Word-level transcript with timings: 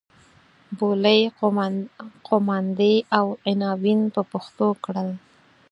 بولۍ 0.77 1.19
قوماندې 2.27 2.93
او 3.17 3.25
عناوین 3.49 4.01
په 4.13 4.21
پښتو 4.31 4.67
کړل. 4.83 5.09